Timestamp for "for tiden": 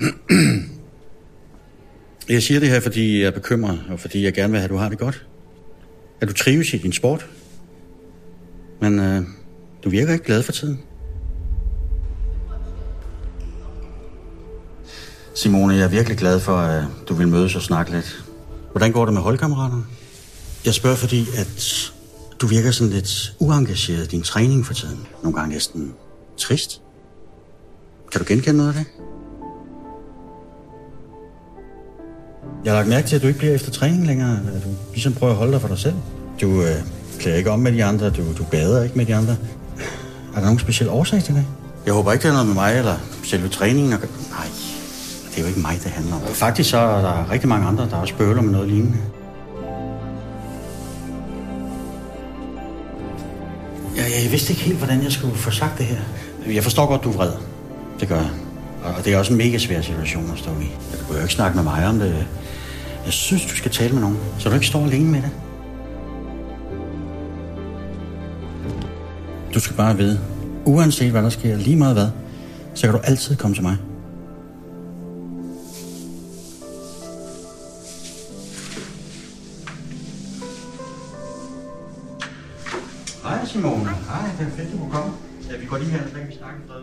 10.42-10.80, 24.66-25.06